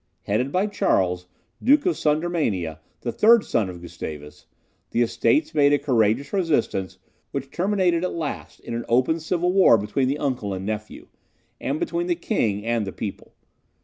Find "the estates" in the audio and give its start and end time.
4.89-5.53